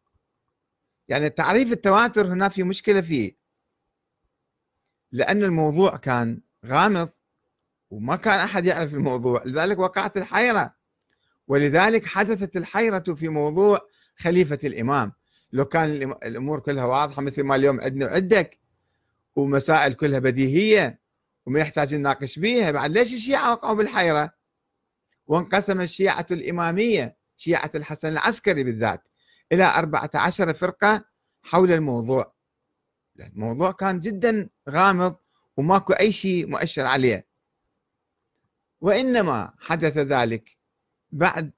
يعني 1.08 1.30
تعريف 1.30 1.72
التواتر 1.72 2.26
هنا 2.26 2.48
في 2.48 2.62
مشكلة 2.62 3.00
فيه. 3.00 3.36
لأن 5.12 5.42
الموضوع 5.42 5.96
كان 5.96 6.40
غامض 6.66 7.08
وما 7.90 8.16
كان 8.16 8.38
أحد 8.38 8.66
يعرف 8.66 8.94
الموضوع 8.94 9.44
لذلك 9.44 9.78
وقعت 9.78 10.16
الحيرة. 10.16 10.74
ولذلك 11.48 12.06
حدثت 12.06 12.56
الحيرة 12.56 13.14
في 13.14 13.28
موضوع 13.28 13.80
خليفة 14.16 14.58
الإمام. 14.64 15.12
لو 15.52 15.64
كان 15.64 15.90
الأمور 16.22 16.60
كلها 16.60 16.84
واضحة 16.84 17.22
مثل 17.22 17.42
ما 17.42 17.56
اليوم 17.56 17.80
عندنا 17.80 18.06
عندك 18.06 18.58
ومسائل 19.36 19.94
كلها 19.94 20.18
بديهية 20.18 21.00
وما 21.46 21.60
يحتاج 21.60 21.94
نناقش 21.94 22.38
بيها 22.38 22.70
بعد 22.70 22.90
ليش 22.90 23.14
الشيعة 23.14 23.52
وقعوا 23.52 23.74
بالحيرة؟ 23.74 24.37
وانقسم 25.28 25.80
الشيعة 25.80 26.26
الإمامية 26.30 27.16
شيعة 27.36 27.70
الحسن 27.74 28.08
العسكري 28.08 28.64
بالذات 28.64 29.08
إلى 29.52 29.64
14 29.64 30.54
فرقة 30.54 31.04
حول 31.42 31.72
الموضوع. 31.72 32.34
الموضوع 33.20 33.72
كان 33.72 33.98
جدا 33.98 34.48
غامض 34.70 35.16
وماكو 35.56 35.92
أي 35.92 36.12
شيء 36.12 36.46
مؤشر 36.46 36.86
عليه. 36.86 37.26
وإنما 38.80 39.54
حدث 39.58 39.98
ذلك 39.98 40.58
بعد 41.10 41.52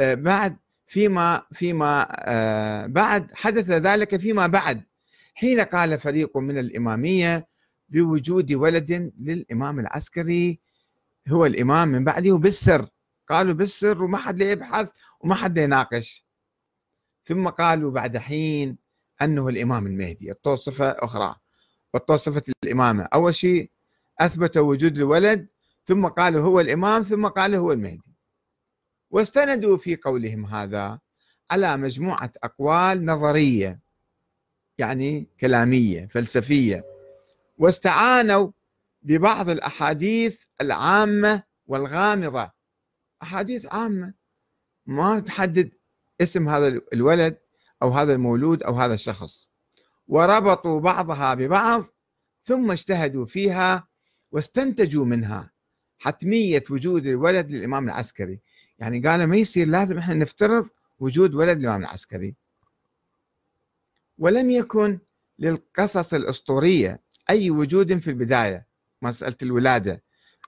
بعد 0.00 0.56
فيما 0.86 1.42
فيما 1.52 2.06
بعد 2.86 3.32
حدث 3.34 3.70
ذلك 3.70 4.16
فيما 4.16 4.46
بعد. 4.46 4.82
حين 5.34 5.60
قال 5.60 6.00
فريق 6.00 6.36
من 6.36 6.58
الإمامية 6.58 7.48
بوجود 7.88 8.52
ولد 8.52 9.12
للإمام 9.18 9.80
العسكري 9.80 10.60
هو 11.28 11.46
الإمام 11.46 11.88
من 11.88 12.04
بعده 12.04 12.36
بالسر. 12.36 12.88
قالوا 13.28 13.54
بالسر 13.54 14.04
وما 14.04 14.18
حد 14.18 14.40
يبحث 14.40 14.90
وما 15.20 15.34
حد 15.34 15.58
يناقش. 15.58 16.26
ثم 17.24 17.48
قالوا 17.48 17.90
بعد 17.90 18.18
حين 18.18 18.78
أنه 19.22 19.48
الإمام 19.48 19.86
المهدي. 19.86 20.28
أعطوه 20.28 20.56
صفة 20.56 20.90
أخرى. 20.90 21.34
صفة 22.16 22.42
الإمامة. 22.64 23.08
أول 23.14 23.34
شيء 23.34 23.70
أثبتوا 24.20 24.62
وجود 24.62 24.96
الولد 24.96 25.48
ثم 25.86 26.06
قالوا 26.06 26.42
هو 26.44 26.60
الإمام 26.60 27.02
ثم 27.02 27.26
قالوا 27.26 27.58
هو 27.60 27.72
المهدي. 27.72 28.14
واستندوا 29.10 29.76
في 29.76 29.96
قولهم 29.96 30.46
هذا 30.46 30.98
على 31.50 31.76
مجموعة 31.76 32.32
أقوال 32.42 33.04
نظرية 33.04 33.80
يعني 34.78 35.26
كلامية 35.40 36.06
فلسفية. 36.06 36.84
واستعانوا 37.58 38.50
ببعض 39.04 39.50
الأحاديث 39.50 40.40
العامة 40.60 41.42
والغامضة. 41.66 42.50
أحاديث 43.22 43.66
عامة. 43.66 44.14
ما 44.86 45.20
تحدد 45.20 45.70
اسم 46.20 46.48
هذا 46.48 46.80
الولد 46.92 47.38
أو 47.82 47.90
هذا 47.90 48.12
المولود 48.12 48.62
أو 48.62 48.74
هذا 48.74 48.94
الشخص. 48.94 49.50
وربطوا 50.08 50.80
بعضها 50.80 51.34
ببعض 51.34 51.84
ثم 52.42 52.70
اجتهدوا 52.70 53.26
فيها 53.26 53.88
واستنتجوا 54.32 55.04
منها 55.04 55.50
حتمية 55.98 56.64
وجود 56.70 57.06
الولد 57.06 57.52
للإمام 57.52 57.84
العسكري. 57.84 58.40
يعني 58.78 59.00
قالوا 59.00 59.26
ما 59.26 59.36
يصير 59.36 59.66
لازم 59.66 59.98
إحنا 59.98 60.14
نفترض 60.14 60.68
وجود 60.98 61.34
ولد 61.34 61.58
للإمام 61.58 61.80
العسكري. 61.80 62.34
ولم 64.18 64.50
يكن 64.50 64.98
للقصص 65.38 66.14
الأسطورية 66.14 67.00
أي 67.30 67.50
وجود 67.50 67.98
في 67.98 68.10
البداية. 68.10 68.73
مسألة 69.08 69.36
الولادة 69.42 70.02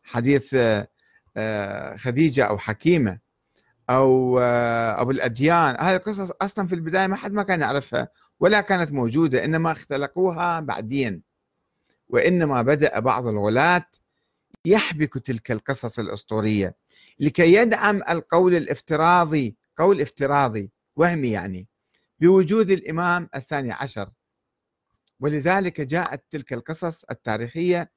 حديث 0.04 0.54
آه، 0.54 0.88
آه، 1.36 1.96
خديجة 1.96 2.44
أو 2.44 2.58
حكيمة 2.58 3.18
أو 3.90 4.38
آه، 4.38 5.00
أبو 5.00 5.10
الأديان 5.10 5.76
هذه 5.80 5.96
القصص 5.96 6.30
أصلا 6.42 6.66
في 6.66 6.74
البداية 6.74 7.06
ما 7.06 7.16
حد 7.16 7.32
ما 7.32 7.42
كان 7.42 7.60
يعرفها 7.60 8.08
ولا 8.40 8.60
كانت 8.60 8.92
موجودة 8.92 9.44
إنما 9.44 9.72
اختلقوها 9.72 10.60
بعدين 10.60 11.22
وإنما 12.08 12.62
بدأ 12.62 12.98
بعض 12.98 13.26
الغلاة 13.26 13.86
يحبك 14.66 15.18
تلك 15.18 15.50
القصص 15.50 15.98
الأسطورية 15.98 16.76
لكي 17.20 17.54
يدعم 17.54 17.96
القول 17.96 18.54
الافتراضي 18.54 19.56
قول 19.76 20.00
افتراضي 20.00 20.70
وهمي 20.96 21.30
يعني 21.30 21.68
بوجود 22.20 22.70
الإمام 22.70 23.28
الثاني 23.34 23.72
عشر. 23.72 24.10
ولذلك 25.20 25.80
جاءت 25.80 26.24
تلك 26.30 26.52
القصص 26.52 27.04
التاريخية 27.10 27.90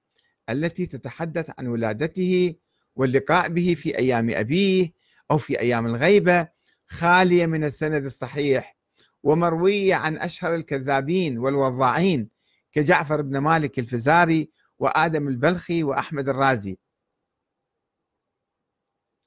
التي 0.50 0.86
تتحدث 0.86 1.52
عن 1.60 1.68
ولادته 1.68 2.56
واللقاء 2.96 3.50
به 3.50 3.76
في 3.76 3.98
أيام 3.98 4.30
أبيه 4.30 4.94
أو 5.32 5.38
في 5.38 5.60
أيام 5.60 5.86
الغيبة 5.86 6.48
خالية 6.88 7.46
من 7.46 7.64
السند 7.64 8.06
الصحيح 8.06 8.78
ومروية 9.24 9.96
عن 9.96 10.18
أشهر 10.18 10.56
الكذابين 10.56 11.38
والوضاعين 11.38 12.30
كجعفر 12.72 13.22
بن 13.22 13.38
مالك 13.38 13.80
الفزاري 13.80 14.52
وآدم 14.80 15.28
البلخي 15.28 15.84
وأحمد 15.84 16.30
الرازي. 16.30 16.78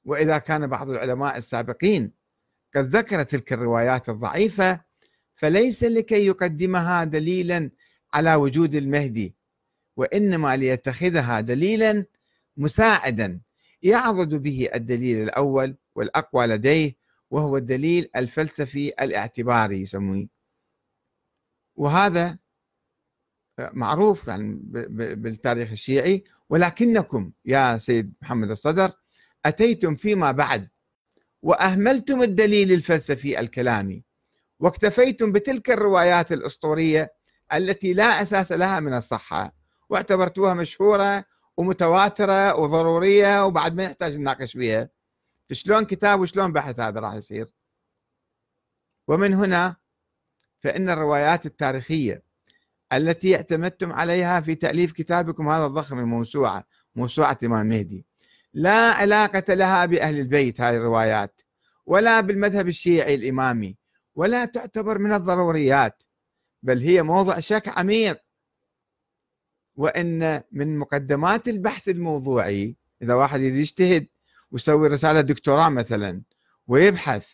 وإذا 0.05 0.37
كان 0.37 0.67
بعض 0.67 0.89
العلماء 0.89 1.37
السابقين 1.37 2.11
قد 2.75 2.95
ذكر 2.95 3.23
تلك 3.23 3.53
الروايات 3.53 4.09
الضعيفة 4.09 4.81
فليس 5.35 5.83
لكي 5.83 6.25
يقدمها 6.25 7.03
دليلا 7.03 7.71
على 8.13 8.35
وجود 8.35 8.75
المهدي. 8.75 9.35
وإنما 9.97 10.57
ليتخذها 10.57 11.41
دليلا 11.41 12.05
مساعدا. 12.57 13.39
يعضد 13.83 14.35
به 14.35 14.69
الدليل 14.75 15.23
الأول 15.23 15.75
والأقوى 15.95 16.47
لديه 16.47 16.95
وهو 17.31 17.57
الدليل 17.57 18.09
الفلسفي 18.15 18.89
الاعتباري 18.89 19.81
يسميه 19.81 20.27
وهذا 21.75 22.37
معروف 23.59 24.27
يعني 24.27 24.59
بالتاريخ 25.15 25.71
الشيعي. 25.71 26.23
ولكنكم 26.49 27.31
يا 27.45 27.77
سيد 27.77 28.13
محمد 28.21 28.49
الصدر 28.49 28.91
أتيتم 29.45 29.95
فيما 29.95 30.31
بعد 30.31 30.69
وأهملتم 31.41 32.21
الدليل 32.21 32.71
الفلسفي 32.71 33.39
الكلامي 33.39 34.03
واكتفيتم 34.59 35.31
بتلك 35.31 35.71
الروايات 35.71 36.31
الأسطورية 36.31 37.13
التي 37.53 37.93
لا 37.93 38.21
أساس 38.21 38.51
لها 38.51 38.79
من 38.79 38.93
الصحة. 38.93 39.62
واعتبرتوها 39.89 40.53
مشهورة 40.53 41.25
ومتواترة 41.57 42.55
وضرورية 42.55 43.45
وبعد 43.45 43.75
ما 43.75 43.83
يحتاج 43.83 44.19
نناقش 44.19 44.57
بها 44.57 44.89
شلون 45.51 45.85
كتاب 45.85 46.19
وشلون 46.19 46.53
بحث 46.53 46.79
هذا 46.79 46.99
راح 46.99 47.13
يصير؟ 47.13 47.47
ومن 49.07 49.33
هنا 49.33 49.75
فإن 50.59 50.89
الروايات 50.89 51.45
التاريخية 51.45 52.23
التي 52.93 53.35
اعتمدتم 53.35 53.91
عليها 53.91 54.41
في 54.41 54.55
تأليف 54.55 54.91
كتابكم 54.91 55.49
هذا 55.49 55.65
الضخم 55.65 55.99
الموسوعة 55.99 56.63
موسوعة 56.95 57.37
الإمام 57.41 57.61
المهدي. 57.61 58.05
لا 58.53 58.91
علاقة 58.91 59.53
لها 59.53 59.85
بأهل 59.85 60.19
البيت 60.19 60.61
هذه 60.61 60.77
الروايات 60.77 61.41
ولا 61.85 62.21
بالمذهب 62.21 62.67
الشيعي 62.67 63.15
الإمامي 63.15 63.77
ولا 64.15 64.45
تعتبر 64.45 64.97
من 64.97 65.13
الضروريات 65.13 66.03
بل 66.63 66.79
هي 66.79 67.03
موضع 67.03 67.39
شك 67.39 67.77
عميق. 67.77 68.22
وإن 69.75 70.43
من 70.51 70.77
مقدمات 70.77 71.47
البحث 71.47 71.89
الموضوعي 71.89 72.75
إذا 73.01 73.13
واحد 73.13 73.41
يجتهد 73.41 74.07
ويسوي 74.51 74.87
رسالة 74.87 75.21
دكتوراه 75.21 75.69
مثلا 75.69 76.21
ويبحث 76.67 77.29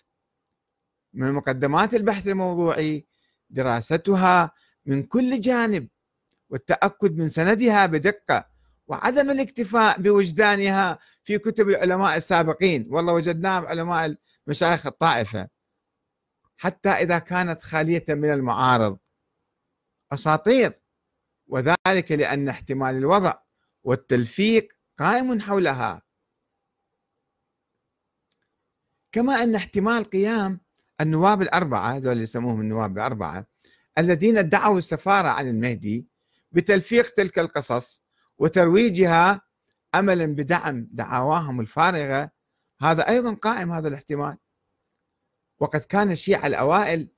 من 1.14 1.34
مقدمات 1.34 1.94
البحث 1.94 2.28
الموضوعي 2.28 3.06
دراستها 3.50 4.52
من 4.86 5.04
كل 5.04 5.40
جانب 5.40 5.88
والتأكد 6.50 7.18
من 7.18 7.30
سندها 7.30 7.86
بدقة 7.86 8.50
وعدم 8.88 9.32
الاكتفاء 9.32 10.02
بوجدانها 10.02 11.00
في 11.24 11.38
كتب 11.38 11.70
العلماء 11.70 12.18
السابقين. 12.18 12.88
والله 12.90 13.14
وجدناها 13.14 13.60
بعلماء 13.60 14.16
مشايخ 14.48 14.86
الطائفة. 14.86 15.48
حتى 16.58 16.90
إذا 16.90 17.20
كانت 17.20 17.62
خالية 17.62 18.06
من 18.10 18.34
المعارض. 18.34 18.98
أساطير. 20.12 20.79
وذلك 21.50 22.12
لأن 22.12 22.50
احتمال 22.50 22.96
الوضع 22.96 23.34
والتلفيق 23.84 24.68
قائم 25.00 25.42
حولها. 25.42 26.02
كما 29.12 29.44
أن 29.44 29.56
احتمال 29.56 30.04
قيام 30.04 30.62
النواب 31.02 31.42
الأربعة 31.42 31.92
هذول 31.96 32.12
اللي 32.12 32.24
يسموهم 32.24 32.62
النواب 32.62 32.98
الأربعة 32.98 33.48
الذين 33.98 34.38
ادعوا 34.38 34.78
السفارة 34.78 35.28
عن 35.28 35.50
المهدي 35.50 36.08
بتلفيق 36.52 37.10
تلك 37.10 37.40
القصص 37.40 38.02
وترويجها 38.38 39.42
أملا 39.96 40.26
بدعم 40.26 40.88
دعواهم 40.92 41.60
الفارغة 41.62 42.32
هذا 42.82 43.10
أيضا 43.10 43.34
قائم 43.34 43.72
هذا 43.72 43.88
الاحتمال. 43.88 44.38
وقد 45.60 45.80
كان 45.80 46.12
الشيعة 46.12 46.48
الأوائل 46.48 47.10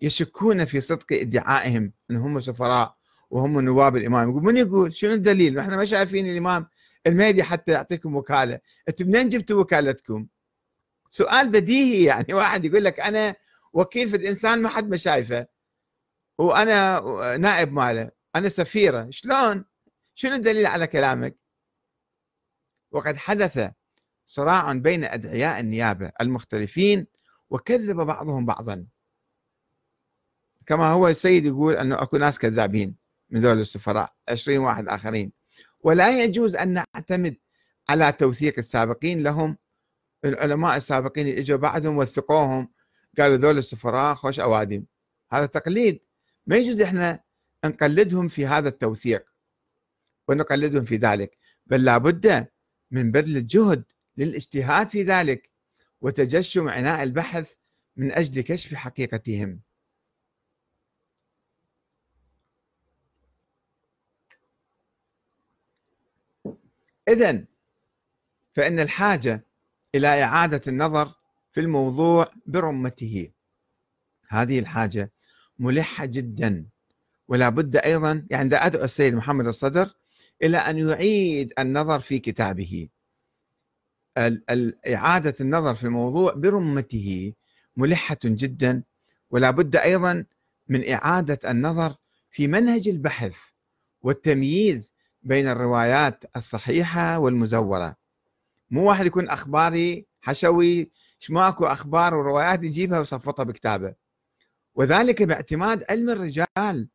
يشكون 0.00 0.64
في 0.64 0.80
صدق 0.80 1.06
ادعائهم 1.12 1.92
أنهم 2.10 2.40
سفراء. 2.40 2.97
وهم 3.30 3.60
نواب 3.60 3.96
الإمام. 3.96 4.30
يقول 4.30 4.42
من 4.42 4.56
يقول؟ 4.56 4.94
شنو 4.94 5.12
الدليل؟ 5.12 5.58
إحنا 5.58 5.76
ما 5.76 5.84
شايفين 5.84 6.30
الإمام 6.30 6.68
المهدي 7.06 7.42
حتى 7.42 7.72
يعطيكم 7.72 8.16
وكالة. 8.16 8.60
أنتم 8.88 9.06
منين 9.06 9.28
جبتوا 9.28 9.60
وكالتكم؟ 9.60 10.26
سؤال 11.10 11.48
بديهي 11.48 12.04
يعني. 12.04 12.34
واحد 12.34 12.64
يقول 12.64 12.84
لك 12.84 13.00
أنا 13.00 13.34
وكيل 13.72 14.08
في 14.08 14.16
الإنسان 14.16 14.62
ما 14.62 14.68
حد 14.68 14.88
ما 14.88 14.96
شايفه. 14.96 15.46
وأنا 16.38 17.00
نائب 17.36 17.72
ماله. 17.72 18.10
أنا 18.36 18.48
سفيرة. 18.48 19.06
شلون؟ 19.10 19.64
شنو 20.14 20.34
الدليل 20.34 20.66
على 20.66 20.86
كلامك؟ 20.86 21.36
وقد 22.92 23.16
حدث 23.16 23.70
صراع 24.24 24.72
بين 24.72 25.04
أدعياء 25.04 25.60
النيابة 25.60 26.12
المختلفين 26.20 27.06
وكذب 27.50 27.96
بعضهم 27.96 28.46
بعضا. 28.46 28.86
كما 30.66 30.90
هو 30.90 31.08
السيد 31.08 31.46
يقول 31.46 31.76
انه 31.76 32.02
أكو 32.02 32.16
ناس 32.16 32.38
كذابين. 32.38 33.07
من 33.30 33.40
ذول 33.40 33.60
السفراء 33.60 34.14
20 34.28 34.58
واحد 34.58 34.88
آخرين. 34.88 35.32
ولا 35.80 36.22
يجوز 36.22 36.56
أن 36.56 36.82
نعتمد 36.94 37.36
على 37.88 38.12
توثيق 38.12 38.54
السابقين 38.58 39.22
لهم 39.22 39.56
العلماء 40.24 40.76
السابقين 40.76 41.26
اللي 41.26 41.40
إجوا 41.40 41.58
بعدهم 41.58 41.96
وثقوهم 41.96 42.68
قالوا 43.18 43.36
ذول 43.36 43.58
السفراء 43.58 44.14
خوش 44.14 44.40
أوادم. 44.40 44.84
هذا 45.32 45.46
تقليد. 45.46 46.00
ما 46.46 46.56
يجوز 46.56 46.80
إحنا 46.80 47.20
نقلدهم 47.64 48.28
في 48.28 48.46
هذا 48.46 48.68
التوثيق 48.68 49.24
ونقلدهم 50.28 50.84
في 50.84 50.96
ذلك. 50.96 51.38
بل 51.66 51.84
لابد 51.84 52.46
من 52.90 53.10
بذل 53.12 53.36
الجهد 53.36 53.84
للاجتهاد 54.16 54.90
في 54.90 55.02
ذلك 55.02 55.50
وتجشم 56.00 56.68
عناء 56.68 57.02
البحث 57.02 57.54
من 57.96 58.12
أجل 58.12 58.40
كشف 58.40 58.74
حقيقتهم. 58.74 59.60
إذا 67.08 67.44
فإن 68.54 68.80
الحاجة 68.80 69.44
إلى 69.94 70.22
إعادة 70.22 70.60
النظر 70.68 71.14
في 71.52 71.60
الموضوع 71.60 72.30
برمته. 72.46 73.30
هذه 74.28 74.58
الحاجة 74.58 75.12
ملحة 75.58 76.04
جدا 76.04 76.66
ولا 77.28 77.48
بد 77.48 77.76
أيضا 77.76 78.26
يعني 78.30 78.54
أدعو 78.54 78.84
السيد 78.84 79.14
محمد 79.14 79.46
الصدر 79.46 79.94
إلى 80.42 80.56
أن 80.56 80.88
يعيد 80.88 81.52
النظر 81.58 82.00
في 82.00 82.18
كتابه. 82.18 82.88
إعادة 84.88 85.34
النظر 85.40 85.74
في 85.74 85.84
الموضوع 85.84 86.32
برمته 86.34 87.32
ملحة 87.76 88.18
جدا 88.24 88.82
ولا 89.30 89.50
بد 89.50 89.76
أيضا 89.76 90.24
من 90.68 90.90
إعادة 90.90 91.50
النظر 91.50 91.96
في 92.30 92.46
منهج 92.46 92.88
البحث 92.88 93.38
والتمييز 94.02 94.94
بين 95.28 95.48
الروايات 95.48 96.24
الصحيحة 96.36 97.18
والمزورة. 97.18 97.96
مو 98.70 98.88
واحد 98.88 99.06
يكون 99.06 99.28
أخباري 99.28 100.06
حشوي 100.20 100.90
ماكو 101.30 101.66
أخبار 101.66 102.14
وروايات 102.14 102.64
يجيبها 102.64 102.98
ويصفطها 102.98 103.44
بكتابه. 103.44 103.94
وذلك 104.74 105.22
باعتماد 105.22 105.84
علم 105.90 106.10
الرجال 106.10 106.88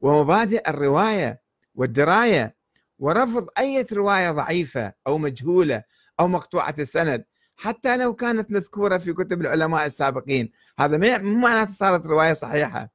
ومبادئ 0.00 0.70
الرواية 0.70 1.42
والدراية 1.74 2.56
ورفض 2.98 3.48
أي 3.58 3.86
رواية 3.92 4.30
ضعيفة 4.30 4.92
أو 5.06 5.18
مجهولة 5.18 5.82
أو 6.20 6.28
مقطوعة 6.28 6.74
السند. 6.78 7.24
حتى 7.56 7.96
لو 7.96 8.14
كانت 8.14 8.50
مذكورة 8.50 8.98
في 8.98 9.12
كتب 9.12 9.40
العلماء 9.40 9.86
السابقين. 9.86 10.52
هذا 10.78 11.18
مو 11.18 11.40
معناته 11.40 11.72
صارت 11.72 12.06
رواية 12.06 12.32
صحيحة. 12.32 12.90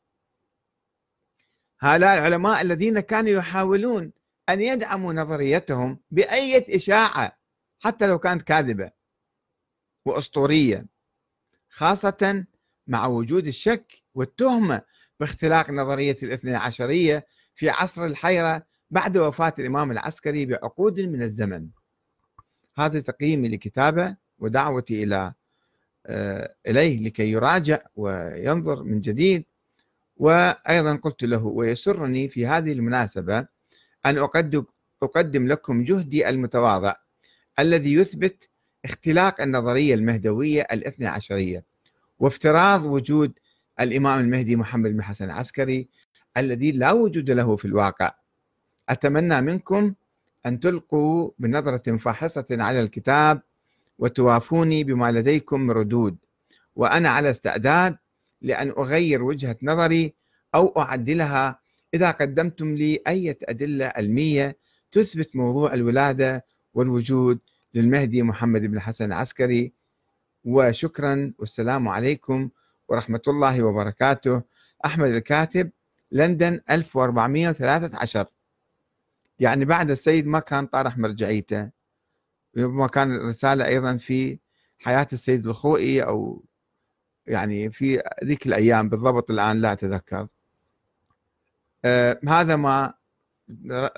هؤلاء 1.80 2.18
العلماء 2.18 2.62
الذين 2.62 3.00
كانوا 3.00 3.30
يحاولون 3.30 4.12
أن 4.54 4.62
يدعموا 4.62 5.14
نظريتهم 5.14 6.00
بأية 6.12 6.76
إشاعة 6.76 7.38
حتى 7.80 8.08
لو 8.08 8.20
كانت 8.20 8.42
كاذبة 8.42 8.92
وأسطورية 10.06 10.86
خاصة 11.70 12.46
مع 12.88 13.08
وجود 13.08 13.48
الشك 13.48 14.04
والتهمة 14.14 14.82
باختلاق 15.20 15.70
نظرية 15.70 16.18
الاثنى 16.24 16.56
عشرية 16.56 17.26
في 17.56 17.70
عصر 17.70 18.06
الحيرة 18.06 18.66
بعد 18.90 19.18
وفاة 19.18 19.54
الإمام 19.60 19.92
العسكري 19.92 20.46
بعقود 20.46 21.00
من 21.00 21.22
الزمن. 21.22 21.68
هذا 22.78 23.00
تقييمي 23.00 23.50
لكتابة 23.50 24.16
ودعوتي 24.40 25.04
إلى 25.04 25.34
آه، 26.06 26.56
إليه 26.68 27.04
لكي 27.04 27.32
يراجع 27.32 27.80
وينظر 27.96 28.84
من 28.84 29.02
جديد 29.02 29.46
وأيضا 30.18 30.96
قلت 30.96 31.24
له 31.24 31.46
ويسرني 31.46 32.30
في 32.30 32.48
هذه 32.48 32.72
المناسبة 32.72 33.48
أن 34.06 34.18
أقدم, 34.18 34.64
أقدم 35.04 35.48
لكم 35.48 35.84
جهدي 35.84 36.30
المتواضع 36.30 36.94
الذي 37.60 37.94
يثبت 37.94 38.50
اختلاق 38.86 39.42
النظرية 39.42 39.94
المهدوية 39.96 40.62
الاثنى 40.62 41.08
عشرية 41.08 41.64
وافتراض 42.20 42.86
وجود 42.86 43.34
الإمام 43.80 44.20
المهدي 44.20 44.56
محمد 44.56 44.92
بن 44.92 45.02
حسن 45.04 45.26
العسكري 45.26 45.88
الذي 46.38 46.72
لا 46.72 46.92
وجود 46.92 47.30
له 47.30 47.56
في 47.56 47.66
الواقع. 47.66 48.12
أتمنى 48.90 49.42
منكم 49.42 49.94
أن 50.46 50.60
تلقوا 50.60 51.32
بنظرة 51.40 51.98
فاحصة 51.98 52.46
على 52.52 52.82
الكتاب 52.82 53.42
وتوافوني 54.00 54.84
بما 54.84 55.12
لديكم 55.12 55.62
من 55.62 55.72
ردود 55.72 56.18
وأنا 56.76 57.10
على 57.10 57.30
استعداد 57.30 57.98
لأن 58.42 58.70
أغير 58.70 59.24
وجهة 59.24 59.58
نظري 59.64 60.14
أو 60.56 60.68
أعدلها 60.78 61.60
إذا 61.94 62.12
قدمتم 62.12 62.76
لي 62.76 63.00
أي 63.08 63.38
أدلة 63.44 63.92
علمية 63.96 64.58
تثبت 64.92 65.36
موضوع 65.36 65.74
الولادة 65.74 66.46
والوجود 66.74 67.40
للمهدي 67.74 68.24
محمد 68.24 68.62
بن 68.62 68.80
حسن 68.80 69.06
العسكري. 69.06 69.74
وشكرا 70.46 71.34
والسلام 71.40 71.88
عليكم 71.88 72.50
ورحمة 72.88 73.22
الله 73.28 73.64
وبركاته. 73.64 74.42
أحمد 74.86 75.10
الكاتب 75.10 75.72
لندن 76.12 76.62
1413 76.70 78.26
يعني 79.40 79.66
بعد 79.66 79.92
السيد 79.92 80.28
ما 80.28 80.40
كان 80.40 80.66
طارح 80.66 80.98
مرجعيته. 80.98 81.70
ربما 82.58 82.88
كان 82.88 83.16
الرسالة 83.16 83.66
أيضا 83.66 83.98
في 83.98 84.40
حياة 84.80 85.08
السيد 85.14 85.48
الخوئي 85.48 86.04
أو 86.04 86.44
يعني 87.28 87.72
في 87.72 88.02
ذيك 88.24 88.48
الأيام 88.48 88.90
بالضبط 88.90 89.32
الآن 89.32 89.62
لا 89.62 89.72
أتذكر. 89.72 90.28
هذا 92.28 92.56
ما 92.56 92.94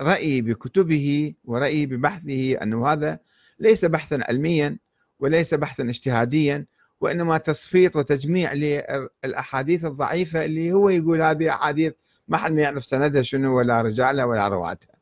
رأيي 0.00 0.42
بكتبه 0.42 1.34
ورأيي 1.44 1.86
ببحثه 1.86 2.62
أنه 2.62 2.88
هذا 2.88 3.18
ليس 3.58 3.84
بحثا 3.84 4.18
علميا 4.28 4.78
وليس 5.20 5.54
بحثا 5.54 5.82
اجتهاديا 5.82 6.66
وإنما 7.00 7.38
تصفيط 7.38 7.96
وتجميع 7.96 8.52
للأحاديث 8.52 9.84
الضعيفة 9.84 10.44
اللي 10.44 10.72
هو 10.72 10.88
يقول 10.88 11.22
هذه 11.22 11.50
أحاديث 11.50 11.92
ما 12.28 12.36
حد 12.36 12.58
يعرف 12.58 12.84
سندها 12.84 13.22
شنو 13.22 13.58
ولا 13.58 13.82
رجالها 13.82 14.24
ولا 14.24 14.48
رواتها 14.48 14.94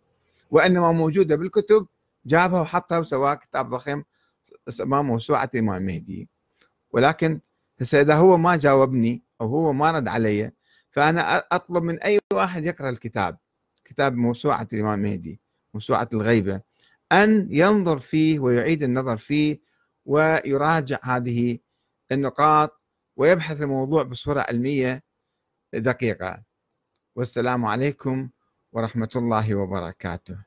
وإنما 0.50 0.92
موجودة 0.92 1.36
بالكتب 1.36 1.86
جابها 2.26 2.60
وحطها 2.60 2.98
وسواها 2.98 3.34
كتاب 3.34 3.66
ضخم 3.66 4.02
اسمه 4.68 5.02
موسوعة 5.02 5.50
الإمام 5.54 5.76
المهدي 5.76 6.28
ولكن 6.90 7.40
هسه 7.80 8.00
إذا 8.00 8.14
هو 8.14 8.36
ما 8.36 8.56
جاوبني 8.56 9.22
أو 9.40 9.46
هو 9.46 9.72
ما 9.72 9.90
رد 9.90 10.08
علي 10.08 10.52
فأنا 10.92 11.38
أطلب 11.38 11.82
من 11.82 11.98
أي 12.02 12.18
واحد 12.32 12.66
يقرأ 12.66 12.90
الكتاب 12.90 13.38
كتاب 13.84 14.16
موسوعة 14.16 14.68
الإمام 14.72 15.04
المهدي 15.04 15.40
موسوعة 15.74 16.08
الغيبة 16.12 16.60
أن 17.12 17.48
ينظر 17.50 17.98
فيه 17.98 18.40
ويعيد 18.40 18.82
النظر 18.82 19.16
فيه 19.16 19.60
ويراجع 20.04 20.98
هذه 21.02 21.58
النقاط 22.12 22.82
ويبحث 23.16 23.62
الموضوع 23.62 24.02
بصورة 24.02 24.40
علمية 24.48 25.02
دقيقة. 25.74 26.42
والسلام 27.16 27.64
عليكم 27.64 28.30
ورحمة 28.72 29.08
الله 29.16 29.54
وبركاته. 29.54 30.44